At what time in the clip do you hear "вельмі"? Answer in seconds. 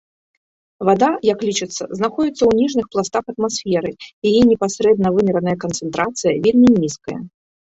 6.49-6.69